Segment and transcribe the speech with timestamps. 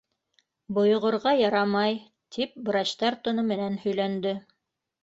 [0.77, 2.01] Бойоғорға ярамай,—
[2.39, 4.37] тип врачтар тоны менән һөйләнде.